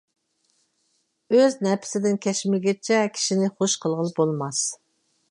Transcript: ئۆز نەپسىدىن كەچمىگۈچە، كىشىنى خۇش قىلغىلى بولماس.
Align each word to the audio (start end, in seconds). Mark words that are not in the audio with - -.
ئۆز 1.39 1.57
نەپسىدىن 1.67 2.17
كەچمىگۈچە، 2.25 2.97
كىشىنى 3.17 3.51
خۇش 3.61 3.75
قىلغىلى 3.83 4.15
بولماس. 4.21 4.63